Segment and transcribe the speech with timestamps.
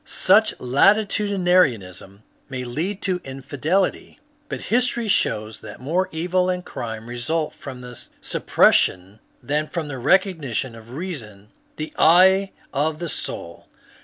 [0.03, 4.17] Such latitudinarianism may lead to infidelity,
[4.49, 9.89] but history shows that more evil and crime result from the sup pression than from
[9.89, 13.67] the recognition of reason, the eye of the soul.